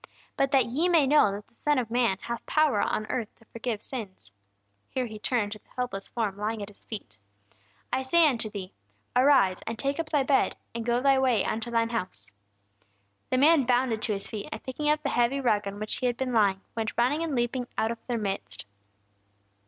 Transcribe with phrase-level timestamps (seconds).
[0.35, 3.45] But that ye may know that the Son of man hath power on earth to
[3.45, 4.33] forgive sins,"
[4.89, 7.19] here He turned to the helpless form lying at His feet,
[7.93, 8.73] "I say unto thee,
[9.15, 12.31] Arise, and take up thy bed, and go thy way unto thine house."
[13.29, 16.07] The man bounded to his feet, and picking up the heavy rug on which he
[16.07, 18.65] had been lying, went running and leaping out of their midst.